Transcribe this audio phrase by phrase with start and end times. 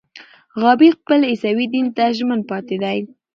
[0.61, 2.97] غابي خپل عیسوي دین ته ژمن پاتې دی.